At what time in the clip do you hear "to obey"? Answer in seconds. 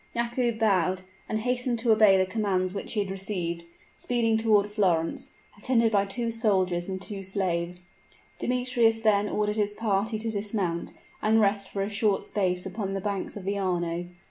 1.77-2.17